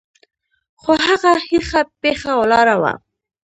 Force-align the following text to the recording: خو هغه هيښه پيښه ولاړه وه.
خو 0.81 0.91
هغه 1.05 1.31
هيښه 1.47 1.81
پيښه 2.01 2.31
ولاړه 2.39 2.75
وه. 2.81 2.93